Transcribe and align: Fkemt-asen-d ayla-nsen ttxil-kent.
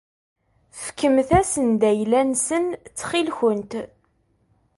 Fkemt-asen-d 0.83 1.81
ayla-nsen 1.89 2.65
ttxil-kent. 2.85 3.71